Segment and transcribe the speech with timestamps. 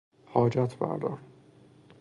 [0.25, 1.19] حاجت بردار